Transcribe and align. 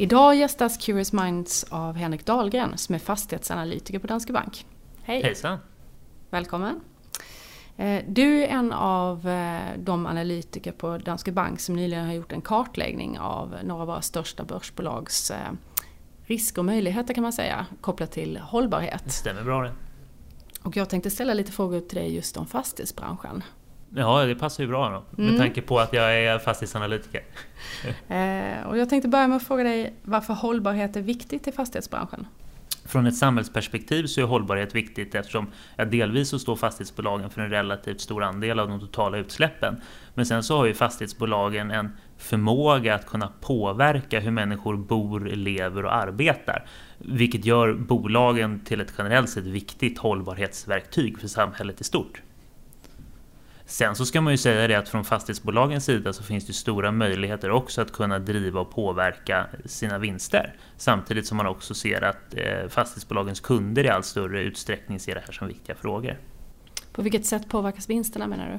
Idag 0.00 0.34
gästas 0.34 0.86
Curious 0.86 1.12
Minds 1.12 1.64
av 1.70 1.96
Henrik 1.96 2.26
Dahlgren 2.26 2.78
som 2.78 2.94
är 2.94 2.98
fastighetsanalytiker 2.98 3.98
på 3.98 4.06
Danske 4.06 4.32
Bank. 4.32 4.66
Hej! 5.02 5.22
Hejsan! 5.22 5.58
Välkommen! 6.30 6.80
Eh, 7.76 8.04
du 8.08 8.44
är 8.44 8.48
en 8.48 8.72
av 8.72 9.28
eh, 9.28 9.60
de 9.78 10.06
analytiker 10.06 10.72
på 10.72 10.98
Danske 10.98 11.32
Bank 11.32 11.60
som 11.60 11.76
nyligen 11.76 12.06
har 12.06 12.12
gjort 12.12 12.32
en 12.32 12.40
kartläggning 12.40 13.18
av 13.18 13.56
några 13.64 13.82
av 13.82 13.86
våra 13.86 14.02
största 14.02 14.44
börsbolags 14.44 15.30
eh, 15.30 15.52
risker 16.24 16.60
och 16.60 16.66
möjligheter 16.66 17.14
kan 17.14 17.22
man 17.22 17.32
säga 17.32 17.66
kopplat 17.80 18.12
till 18.12 18.36
hållbarhet. 18.36 19.02
Det 19.04 19.10
stämmer 19.10 19.42
bra 19.42 19.62
det. 19.62 19.72
Och 20.62 20.76
jag 20.76 20.88
tänkte 20.88 21.10
ställa 21.10 21.34
lite 21.34 21.52
frågor 21.52 21.80
till 21.80 21.98
dig 21.98 22.14
just 22.14 22.36
om 22.36 22.46
fastighetsbranschen. 22.46 23.42
Ja, 23.94 24.24
det 24.24 24.34
passar 24.34 24.62
ju 24.62 24.68
bra 24.68 24.88
då. 24.88 25.22
Med 25.22 25.28
mm. 25.28 25.40
tanke 25.40 25.62
på 25.62 25.78
att 25.78 25.92
jag 25.92 26.14
är 26.14 26.38
fastighetsanalytiker. 26.38 27.22
eh, 28.08 28.66
och 28.66 28.78
jag 28.78 28.88
tänkte 28.88 29.08
börja 29.08 29.28
med 29.28 29.36
att 29.36 29.46
fråga 29.46 29.64
dig 29.64 29.94
varför 30.02 30.34
hållbarhet 30.34 30.96
är 30.96 31.02
viktigt 31.02 31.48
i 31.48 31.52
fastighetsbranschen? 31.52 32.26
Från 32.84 33.06
ett 33.06 33.16
samhällsperspektiv 33.16 34.06
så 34.06 34.20
är 34.20 34.24
hållbarhet 34.24 34.74
viktigt 34.74 35.14
eftersom 35.14 35.46
ja, 35.76 35.84
delvis 35.84 36.28
så 36.28 36.38
står 36.38 36.56
fastighetsbolagen 36.56 37.30
för 37.30 37.40
en 37.40 37.50
relativt 37.50 38.00
stor 38.00 38.22
andel 38.22 38.58
av 38.58 38.68
de 38.68 38.80
totala 38.80 39.18
utsläppen. 39.18 39.76
Men 40.14 40.26
sen 40.26 40.42
så 40.42 40.56
har 40.56 40.66
ju 40.66 40.74
fastighetsbolagen 40.74 41.70
en 41.70 41.90
förmåga 42.18 42.94
att 42.94 43.06
kunna 43.06 43.32
påverka 43.40 44.20
hur 44.20 44.30
människor 44.30 44.76
bor, 44.76 45.20
lever 45.20 45.84
och 45.84 45.94
arbetar. 45.94 46.66
Vilket 46.98 47.44
gör 47.44 47.74
bolagen 47.74 48.60
till 48.60 48.80
ett 48.80 48.92
generellt 48.98 49.30
sett 49.30 49.44
viktigt 49.44 49.98
hållbarhetsverktyg 49.98 51.18
för 51.18 51.28
samhället 51.28 51.80
i 51.80 51.84
stort. 51.84 52.22
Sen 53.70 53.94
så 53.94 54.06
ska 54.06 54.20
man 54.20 54.32
ju 54.32 54.36
säga 54.36 54.68
det 54.68 54.74
att 54.74 54.88
från 54.88 55.04
fastighetsbolagens 55.04 55.84
sida 55.84 56.12
så 56.12 56.22
finns 56.22 56.46
det 56.46 56.52
stora 56.52 56.92
möjligheter 56.92 57.50
också 57.50 57.80
att 57.82 57.92
kunna 57.92 58.18
driva 58.18 58.60
och 58.60 58.70
påverka 58.70 59.46
sina 59.64 59.98
vinster. 59.98 60.54
Samtidigt 60.76 61.26
som 61.26 61.36
man 61.36 61.46
också 61.46 61.74
ser 61.74 62.04
att 62.04 62.34
eh, 62.34 62.68
fastighetsbolagens 62.68 63.40
kunder 63.40 63.84
i 63.84 63.88
allt 63.88 64.04
större 64.06 64.42
utsträckning 64.42 65.00
ser 65.00 65.14
det 65.14 65.22
här 65.26 65.32
som 65.32 65.48
viktiga 65.48 65.76
frågor. 65.76 66.18
På 66.92 67.02
vilket 67.02 67.26
sätt 67.26 67.48
påverkas 67.48 67.90
vinsterna 67.90 68.26
menar 68.26 68.48
du? 68.52 68.58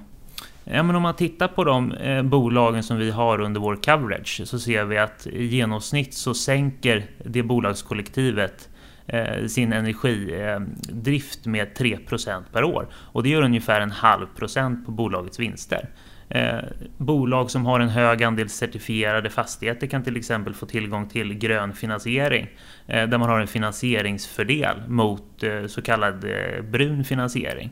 Ja, 0.72 0.84
men 0.84 0.96
om 0.96 1.02
man 1.02 1.16
tittar 1.16 1.48
på 1.48 1.64
de 1.64 1.92
eh, 1.92 2.24
bolagen 2.24 2.84
som 2.84 2.98
vi 2.98 3.12
har 3.12 3.42
under 3.42 3.62
vår 3.62 3.76
coverage 3.76 4.42
så 4.46 4.60
ser 4.60 4.86
vi 4.86 4.98
att 4.98 5.28
i 5.28 5.46
genomsnitt 5.46 6.14
så 6.14 6.34
sänker 6.34 7.06
det 7.26 7.44
bolagskollektivet 7.44 8.69
Eh, 9.14 9.46
sin 9.48 9.74
energidrift 9.74 11.46
med 11.46 11.74
3% 11.78 12.44
per 12.54 12.64
år. 12.64 12.88
Och 12.94 13.24
det 13.24 13.30
gör 13.30 13.42
ungefär 13.42 13.82
en 13.82 13.92
halv 13.92 14.26
procent 14.36 14.86
på 14.86 14.92
bolagets 14.92 15.40
vinster. 15.40 15.90
Eh, 16.30 16.60
bolag 16.98 17.52
som 17.52 17.66
har 17.66 17.80
en 17.80 17.90
hög 17.90 18.24
andel 18.24 18.50
certifierade 18.50 19.30
fastigheter 19.30 19.88
kan 19.88 20.04
till 20.04 20.18
exempel 20.18 20.54
få 20.54 20.66
tillgång 20.66 21.10
till 21.10 21.34
grön 21.34 21.74
finansiering 21.74 22.48
eh, 22.88 23.08
där 23.08 23.18
man 23.18 23.30
har 23.30 23.40
en 23.40 23.48
finansieringsfördel 23.48 24.78
mot 24.88 25.44
eh, 25.44 25.66
så 25.66 25.82
kallad 25.82 26.24
eh, 26.24 26.62
brun 26.62 27.04
finansiering. 27.04 27.70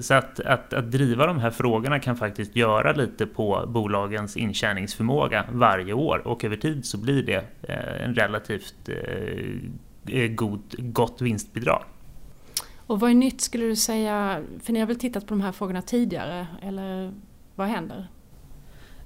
Så 0.00 0.14
att, 0.14 0.40
att, 0.40 0.72
att, 0.72 0.90
driva 0.92 1.26
de 1.26 1.38
här 1.38 1.50
frågorna 1.50 1.98
kan 1.98 2.16
faktiskt 2.16 2.56
göra 2.56 2.92
lite 2.92 3.26
på 3.26 3.64
bolagens 3.68 4.36
intjäningsförmåga 4.36 5.44
varje 5.52 5.92
år 5.92 6.22
och 6.24 6.44
över 6.44 6.56
tid 6.56 6.86
så 6.86 6.98
blir 6.98 7.22
det 7.22 7.44
en 8.04 8.14
relativt 8.14 8.88
Eh, 10.08 10.28
god, 10.28 10.74
gott 10.78 11.22
vinstbidrag. 11.22 11.82
Och 12.86 13.00
vad 13.00 13.10
är 13.10 13.14
nytt 13.14 13.40
skulle 13.40 13.64
du 13.64 13.76
säga, 13.76 14.42
för 14.62 14.72
ni 14.72 14.80
har 14.80 14.86
väl 14.86 14.98
tittat 14.98 15.26
på 15.26 15.34
de 15.34 15.40
här 15.40 15.52
frågorna 15.52 15.82
tidigare, 15.82 16.46
eller 16.62 17.12
vad 17.54 17.68
händer? 17.68 18.08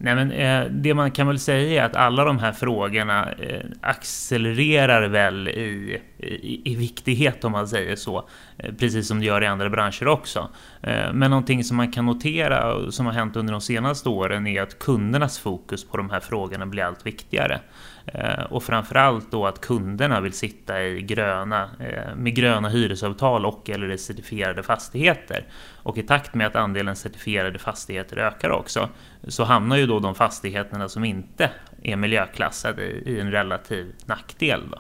Nej, 0.03 0.15
men, 0.15 0.33
eh, 0.33 0.65
det 0.71 0.95
man 0.95 1.11
kan 1.11 1.27
väl 1.27 1.39
säga 1.39 1.83
är 1.83 1.87
att 1.87 1.97
alla 1.97 2.25
de 2.25 2.39
här 2.39 2.53
frågorna 2.53 3.33
eh, 3.33 3.65
accelererar 3.81 5.09
väl 5.09 5.49
i, 5.49 6.01
i, 6.19 6.73
i, 6.73 6.77
viktighet 6.77 7.45
om 7.45 7.53
man 7.53 7.69
säger 7.69 7.97
så. 7.97 8.29
Eh, 8.59 8.75
precis 8.75 9.09
som 9.09 9.21
det 9.21 9.27
gör 9.27 9.43
i 9.43 9.47
andra 9.47 9.71
branscher 9.71 10.09
också. 10.09 10.49
Eh, 10.83 11.13
men 11.13 11.31
någonting 11.31 11.65
som 11.65 11.77
man 11.77 11.93
kan 11.93 12.07
notera 12.07 12.91
som 12.91 13.07
har 13.07 13.13
hänt 13.13 13.37
under 13.37 13.53
de 13.53 13.61
senaste 13.61 14.09
åren 14.09 14.47
är 14.47 14.63
att 14.63 14.79
kundernas 14.79 15.39
fokus 15.39 15.85
på 15.85 15.97
de 15.97 16.11
här 16.11 16.21
frågorna 16.21 16.67
blir 16.67 16.85
allt 16.85 17.07
viktigare. 17.07 17.61
Eh, 18.07 18.45
och 18.51 18.63
framförallt 18.63 19.31
då 19.31 19.47
att 19.47 19.61
kunderna 19.61 20.21
vill 20.21 20.33
sitta 20.33 20.83
i 20.83 21.03
gröna, 21.03 21.71
eh, 21.81 22.15
med 22.17 22.35
gröna 22.35 22.69
hyresavtal 22.69 23.47
och 23.47 23.71
eller 23.71 23.97
certifierade 23.97 24.63
fastigheter. 24.63 25.45
Och 25.83 25.99
i 25.99 26.03
takt 26.03 26.35
med 26.35 26.47
att 26.47 26.57
andelen 26.57 26.97
certifierade 26.97 27.59
fastigheter 27.59 28.17
ökar 28.17 28.51
också 28.51 28.89
så 29.29 29.45
hamnar 29.45 29.77
ju 29.77 29.87
då 29.91 30.01
de 30.01 30.15
fastigheterna 30.15 30.89
som 30.89 31.05
inte 31.05 31.51
är 31.83 31.97
miljöklassade 31.97 32.83
i 32.83 33.21
en 33.21 33.31
relativ 33.31 33.93
nackdel. 34.07 34.61
Då. 34.71 34.79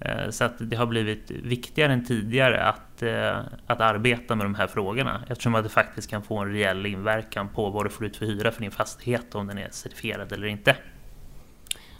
Eh, 0.00 0.30
så 0.30 0.48
det 0.58 0.76
har 0.76 0.86
blivit 0.86 1.30
viktigare 1.30 1.92
än 1.92 2.04
tidigare 2.04 2.62
att, 2.62 3.02
att 3.66 3.80
arbeta 3.80 4.34
med 4.34 4.46
de 4.46 4.54
här 4.54 4.66
frågorna 4.66 5.22
eftersom 5.28 5.54
att 5.54 5.64
det 5.64 5.70
faktiskt 5.70 6.10
kan 6.10 6.22
få 6.22 6.38
en 6.38 6.52
reell 6.52 6.86
inverkan 6.86 7.48
på 7.48 7.70
vad 7.70 7.86
du 7.86 7.90
får 7.90 8.06
ut 8.06 8.16
för 8.16 8.26
hyra 8.26 8.50
för 8.50 8.60
din 8.60 8.70
fastighet 8.70 9.34
om 9.34 9.46
den 9.46 9.58
är 9.58 9.68
certifierad 9.70 10.32
eller 10.32 10.46
inte. 10.46 10.76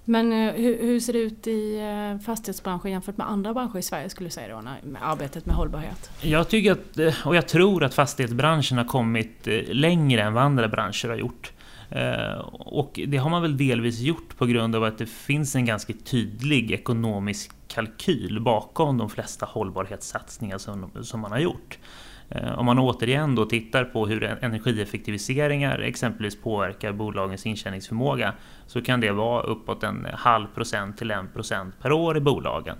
Men 0.08 0.32
eh, 0.32 0.54
hur, 0.54 0.82
hur, 0.82 1.00
ser 1.00 1.12
det 1.12 1.18
ut 1.18 1.46
i 1.46 1.78
eh, 1.78 2.24
fastighetsbranschen 2.24 2.90
jämfört 2.90 3.16
med 3.16 3.30
andra 3.30 3.54
branscher 3.54 3.78
i 3.78 3.82
Sverige 3.82 4.10
skulle 4.10 4.26
du 4.26 4.32
säga 4.32 4.56
då, 4.56 4.62
med 4.62 5.02
arbetet 5.02 5.46
med 5.46 5.54
hållbarhet? 5.54 6.10
Jag 6.20 6.48
tycker 6.48 6.72
att, 6.72 6.98
eh, 6.98 7.26
och 7.26 7.36
jag 7.36 7.48
tror 7.48 7.84
att 7.84 7.94
fastighetsbranschen 7.94 8.78
har 8.78 8.84
kommit 8.84 9.48
längre 9.68 10.22
än 10.22 10.32
vad 10.32 10.44
andra 10.44 10.68
branscher 10.68 11.08
har 11.08 11.16
gjort. 11.16 11.52
Eh, 11.90 12.38
och 12.52 13.00
det 13.06 13.16
har 13.16 13.30
man 13.30 13.42
väl 13.42 13.56
delvis 13.56 14.00
gjort 14.00 14.36
på 14.38 14.46
grund 14.46 14.76
av 14.76 14.84
att 14.84 14.98
det 14.98 15.06
finns 15.06 15.56
en 15.56 15.64
ganska 15.64 15.92
tydlig 16.04 16.70
ekonomisk 16.70 17.50
kalkyl 17.68 18.40
bakom 18.40 18.98
de 18.98 19.10
flesta 19.10 19.46
hållbarhetssatsningar 19.46 20.58
som, 20.58 20.90
som 21.02 21.20
man 21.20 21.32
har 21.32 21.38
gjort. 21.38 21.78
Eh, 22.28 22.58
om 22.58 22.66
man 22.66 22.78
återigen 22.78 23.34
då 23.34 23.44
tittar 23.44 23.84
på 23.84 24.06
hur 24.06 24.24
energieffektiviseringar 24.24 25.78
exempelvis 25.78 26.42
påverkar 26.42 26.92
bolagens 26.92 27.46
intjäningsförmåga 27.46 28.32
så 28.66 28.82
kan 28.82 29.00
det 29.00 29.12
vara 29.12 29.42
uppåt 29.42 29.82
en 29.82 30.06
halv 30.12 30.46
procent 30.46 30.98
till 30.98 31.10
en 31.10 31.28
procent 31.28 31.74
per 31.82 31.92
år 31.92 32.16
i 32.16 32.20
bolagen. 32.20 32.76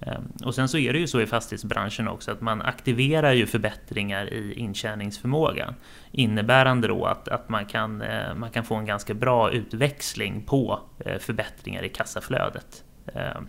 Ehm, 0.00 0.32
och 0.44 0.54
sen 0.54 0.68
så 0.68 0.78
är 0.78 0.92
det 0.92 0.98
ju 0.98 1.06
så 1.06 1.20
i 1.20 1.26
fastighetsbranschen 1.26 2.08
också 2.08 2.30
att 2.30 2.40
man 2.40 2.62
aktiverar 2.62 3.32
ju 3.32 3.46
förbättringar 3.46 4.32
i 4.32 4.54
intjäningsförmågan. 4.54 5.74
Innebärande 6.12 6.88
då 6.88 7.04
att, 7.04 7.28
att 7.28 7.48
man, 7.48 7.66
kan, 7.66 8.02
eh, 8.02 8.34
man 8.34 8.50
kan 8.50 8.64
få 8.64 8.74
en 8.74 8.86
ganska 8.86 9.14
bra 9.14 9.50
utväxling 9.50 10.42
på 10.42 10.80
eh, 10.98 11.18
förbättringar 11.18 11.82
i 11.82 11.88
kassaflödet. 11.88 12.84
Ehm, 13.14 13.48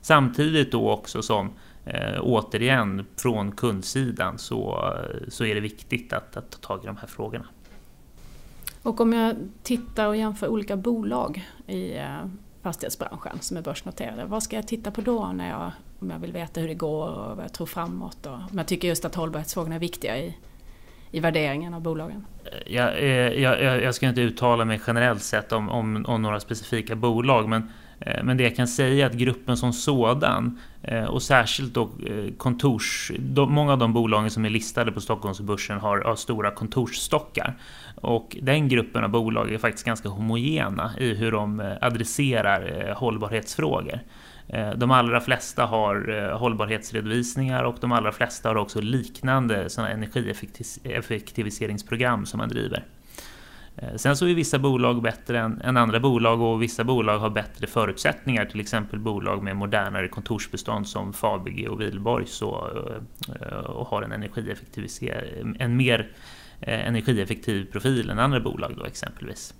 samtidigt 0.00 0.72
då 0.72 0.90
också 0.90 1.22
som 1.22 1.50
eh, 1.84 2.20
återigen 2.20 3.06
från 3.16 3.52
kundsidan 3.52 4.38
så, 4.38 4.94
så 5.28 5.44
är 5.44 5.54
det 5.54 5.60
viktigt 5.60 6.12
att, 6.12 6.36
att 6.36 6.50
ta 6.50 6.58
tag 6.58 6.84
i 6.84 6.86
de 6.86 6.96
här 6.96 7.08
frågorna. 7.08 7.46
Och 8.82 9.00
om 9.00 9.12
jag 9.12 9.36
tittar 9.62 10.06
och 10.06 10.16
jämför 10.16 10.48
olika 10.48 10.76
bolag 10.76 11.48
i 11.66 11.96
eh, 11.96 12.24
fastighetsbranschen 12.62 13.40
som 13.40 13.56
är 13.56 13.62
börsnoterade, 13.62 14.24
vad 14.24 14.42
ska 14.42 14.56
jag 14.56 14.68
titta 14.68 14.90
på 14.90 15.00
då 15.00 15.32
när 15.32 15.50
jag, 15.50 15.72
om 15.98 16.10
jag 16.10 16.18
vill 16.18 16.32
veta 16.32 16.60
hur 16.60 16.68
det 16.68 16.74
går 16.74 17.08
och 17.08 17.36
vad 17.36 17.44
jag 17.44 17.52
tror 17.52 17.66
framåt? 17.66 18.26
Och, 18.26 18.34
om 18.34 18.58
jag 18.58 18.66
tycker 18.66 18.88
just 18.88 19.04
att 19.04 19.14
hållbarhetsfrågorna 19.14 19.74
är 19.74 19.78
viktiga 19.78 20.18
i, 20.18 20.36
i 21.10 21.20
värderingen 21.20 21.74
av 21.74 21.80
bolagen? 21.80 22.26
Jag, 22.66 22.98
eh, 22.98 23.04
jag, 23.42 23.62
jag, 23.62 23.82
jag 23.82 23.94
ska 23.94 24.08
inte 24.08 24.20
uttala 24.20 24.64
mig 24.64 24.80
generellt 24.86 25.22
sett 25.22 25.52
om, 25.52 25.68
om, 25.68 26.04
om 26.06 26.22
några 26.22 26.40
specifika 26.40 26.96
bolag 26.96 27.48
men 27.48 27.72
Eh, 28.00 28.24
men 28.24 28.36
det 28.36 28.42
jag 28.42 28.56
kan 28.56 28.68
säga 28.68 29.06
är 29.06 29.10
att 29.10 29.16
gruppen 29.16 29.56
som 29.56 29.72
sådan 29.72 30.58
eh, 30.82 31.04
och 31.04 31.22
särskilt 31.22 31.74
då 31.74 31.82
eh, 31.82 32.32
kontors... 32.36 33.12
De, 33.18 33.52
Många 33.52 33.72
av 33.72 33.78
de 33.78 33.92
bolagen 33.92 34.30
som 34.30 34.44
är 34.44 34.50
listade 34.50 34.92
på 34.92 35.00
Stockholmsbörsen 35.00 35.78
har, 35.78 35.98
har 35.98 36.16
stora 36.16 36.50
kontorsstockar. 36.50 37.54
Och 37.94 38.36
den 38.42 38.68
gruppen 38.68 39.04
av 39.04 39.10
bolag 39.10 39.52
är 39.52 39.58
faktiskt 39.58 39.86
ganska 39.86 40.08
homogena 40.08 40.90
i 40.98 41.14
hur 41.14 41.32
de 41.32 41.74
adresserar 41.80 42.92
hållbarhetsfrågor. 42.94 44.00
De 44.76 44.90
allra 44.90 45.20
flesta 45.20 45.66
har 45.66 46.32
hållbarhetsredovisningar 46.32 47.64
och 47.64 47.76
de 47.80 47.92
allra 47.92 48.12
flesta 48.12 48.48
har 48.48 48.56
också 48.56 48.80
liknande 48.80 49.68
energieffektiviseringsprogram 49.78 52.26
som 52.26 52.38
man 52.38 52.48
driver. 52.48 52.84
Eh, 53.76 53.96
sen 53.96 54.16
så 54.16 54.26
är 54.26 54.34
vissa 54.34 54.58
bolag 54.58 55.02
bättre 55.02 55.38
än, 55.38 55.60
än, 55.60 55.76
andra 55.76 56.00
bolag 56.00 56.40
och 56.40 56.62
vissa 56.62 56.84
bolag 56.84 57.18
har 57.18 57.30
bättre 57.30 57.66
förutsättningar. 57.66 58.44
Till 58.44 58.60
exempel 58.60 58.98
bolag 58.98 59.42
med 59.42 59.56
modernare 59.56 60.08
kontorsbestånd 60.08 60.88
som 60.88 61.12
Fabege 61.12 61.68
och 61.68 61.80
Wihlborgs 61.80 62.42
och, 62.42 62.68
eh, 63.40 63.58
och 63.58 63.86
har 63.86 64.02
en, 64.02 64.12
en 65.58 65.76
mer 65.76 66.10
eh, 66.60 66.86
energieffektiv 66.86 67.72
profil 67.72 68.10
än 68.10 68.18
andra 68.18 68.40
bolag 68.40 68.74
då 68.76 68.84
exempelvis. 68.84 69.54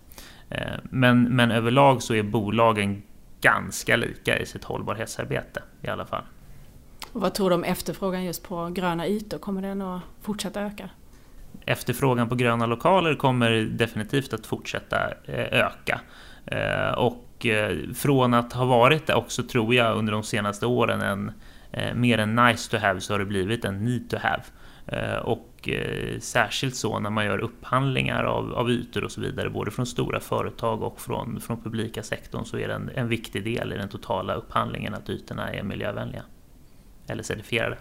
Men, 0.83 1.23
men 1.23 1.51
överlag 1.51 2.03
så 2.03 2.15
är 2.15 2.23
bolagen 2.23 3.03
ganska 3.41 3.97
lika 3.97 4.39
i 4.39 4.47
sitt 4.47 4.65
hållbarhetsarbete 4.65 5.63
i 5.83 5.89
alla 5.89 6.07
fall. 6.07 6.23
Och 7.13 7.21
vad 7.21 7.35
tror 7.35 7.51
du 7.51 7.57
om 7.57 7.65
efterfrågan 7.65 8.25
just 8.25 8.43
på 8.43 8.69
gröna 8.69 9.07
ytor? 9.09 9.39
Kommer 9.39 9.63
den 9.63 9.83
att 9.83 10.03
fortsätta 10.21 10.61
öka? 10.61 10.91
Efterfrågan 11.67 12.29
på 12.29 12.35
gröna 12.35 12.67
lokaler 12.67 13.15
kommer 13.15 13.51
definitivt 13.61 14.33
att 14.33 14.47
fortsätta 14.47 15.11
eh, 15.25 15.61
öka. 15.61 16.01
Eh, 16.47 16.93
och 16.93 17.27
Och 17.41 17.47
från 17.97 18.35
att 18.35 18.53
ha 18.53 18.65
varit 18.65 19.07
det 19.07 19.15
också 19.15 19.43
tror 19.43 19.75
jag 19.75 19.97
under 19.97 20.13
de 20.13 20.23
senaste 20.23 20.67
åren 20.67 21.01
en 21.01 21.33
mer 21.95 22.19
än 22.19 22.35
nice 22.35 22.71
to 22.71 22.77
have 22.77 23.01
så 23.01 23.15
har 23.15 23.19
det 23.19 23.25
blivit 23.25 23.65
en 23.65 23.85
need 23.85 24.11
to 24.11 24.17
have. 24.17 24.43
Och 25.23 25.69
särskilt 26.19 26.77
så 26.77 26.99
när 26.99 27.11
man 27.11 27.25
gör 27.25 27.39
upphandlingar 27.39 28.25
av, 28.25 28.55
av 28.55 28.71
ytor 28.71 29.05
och 29.05 29.13
så 29.13 29.21
vidare, 29.21 29.51
både 29.51 29.71
från 29.71 29.87
stora 29.87 30.21
företag 30.21 30.83
och 30.83 31.01
från, 31.01 31.41
från 31.41 31.63
publika 31.63 32.03
sektorn, 32.03 32.45
så 32.45 32.59
är 32.59 32.69
det 32.69 32.75
en, 32.75 32.91
en 32.95 33.09
viktig 33.09 33.45
del 33.45 33.73
i 33.73 33.77
den 33.77 33.89
totala 33.89 34.35
upphandlingen 34.35 34.95
att 34.95 35.11
ytorna 35.11 35.53
är 35.53 35.63
miljövänliga 35.63 36.23
eller 37.07 37.23
certifierade. 37.23 37.77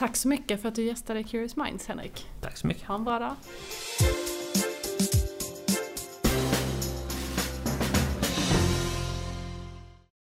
Tack 0.00 0.16
så 0.16 0.28
mycket 0.28 0.62
för 0.62 0.68
att 0.68 0.74
du 0.74 0.84
gästade 0.84 1.22
Curious 1.22 1.56
Minds 1.56 1.86
Henrik. 1.86 2.26
Tack 2.40 2.56
så 2.56 2.66
mycket. 2.66 2.88
Ha 2.88 2.94
en 2.94 3.04
bra 3.04 3.18
dag. 3.18 3.34